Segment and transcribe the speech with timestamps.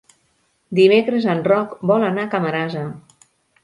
[0.79, 2.87] Dimecres en Roc vol anar a Camarasa.